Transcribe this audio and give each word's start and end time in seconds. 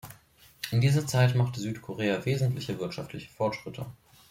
In 0.71 0.81
dieser 0.81 1.05
Zeit 1.05 1.35
machte 1.35 1.59
Südkorea 1.59 2.25
wesentliche 2.25 2.79
wirtschaftliche 2.79 3.29
Fortschritte. 3.29 3.85